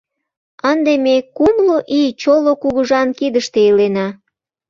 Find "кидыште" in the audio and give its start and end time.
3.17-3.59